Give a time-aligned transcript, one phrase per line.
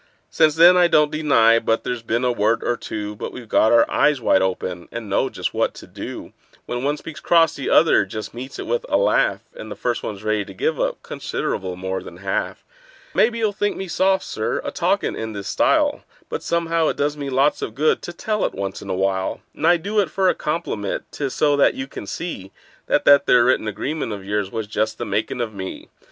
[0.31, 3.71] Since then I don't deny but there's been a word or two; But we've got
[3.71, 6.33] our eyes wide open, and know just what to do:
[6.65, 10.01] When one speaks cross the other just meets it with a laugh, And the first
[10.01, 12.63] one's ready to give up considerable more than half.
[13.13, 17.15] Maybe you'll think me soft, Sir, a talkin' in this style, But somehow it does
[17.15, 20.09] me lots of good to tell it once in a while; And I do it
[20.09, 22.51] for a compliment—'tis so that you can see
[22.87, 25.89] That that there written agreement of yours was just the makin' of me.